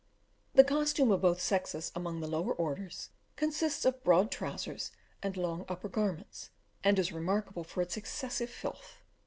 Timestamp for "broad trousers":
4.03-4.89